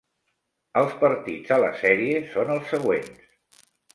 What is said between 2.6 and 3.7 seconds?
següents.